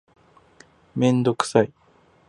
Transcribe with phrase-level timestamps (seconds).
[0.95, 1.71] めんどくさい